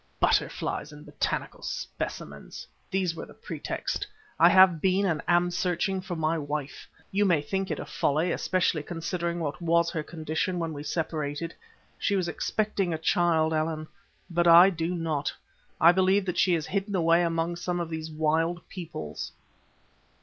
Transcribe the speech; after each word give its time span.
"Butterflies 0.19 0.91
and 0.91 1.05
botanical 1.05 1.61
specimens! 1.61 2.65
These 2.89 3.13
were 3.13 3.27
the 3.27 3.35
pretext. 3.35 4.07
I 4.39 4.49
have 4.49 4.81
been 4.81 5.05
and 5.05 5.21
am 5.27 5.51
searching 5.51 6.01
for 6.01 6.15
my 6.15 6.39
wife. 6.39 6.87
You 7.11 7.23
may 7.23 7.39
think 7.39 7.69
it 7.69 7.77
a 7.77 7.85
folly, 7.85 8.31
especially 8.31 8.81
considering 8.81 9.39
what 9.41 9.61
was 9.61 9.91
her 9.91 10.01
condition 10.01 10.57
when 10.57 10.73
we 10.73 10.81
separated 10.81 11.53
she 11.99 12.15
was 12.15 12.27
expecting 12.27 12.91
a 12.91 12.97
child, 12.97 13.53
Allan 13.53 13.87
but 14.27 14.47
I 14.47 14.71
do 14.71 14.95
not. 14.95 15.31
I 15.79 15.91
believe 15.91 16.25
that 16.25 16.39
she 16.39 16.55
is 16.55 16.65
hidden 16.65 16.95
away 16.95 17.21
among 17.21 17.55
some 17.55 17.79
of 17.79 17.91
these 17.91 18.09
wild 18.09 18.67
peoples." 18.69 19.31